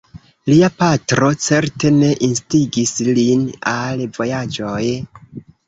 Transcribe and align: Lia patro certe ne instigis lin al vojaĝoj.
Lia 0.51 0.69
patro 0.79 1.29
certe 1.47 1.91
ne 1.99 2.09
instigis 2.29 2.95
lin 3.13 3.47
al 3.75 4.05
vojaĝoj. 4.19 4.83